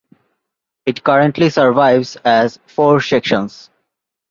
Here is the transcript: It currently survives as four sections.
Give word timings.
It 0.87 1.03
currently 1.03 1.51
survives 1.51 2.15
as 2.25 2.57
four 2.65 3.01
sections. 3.01 3.69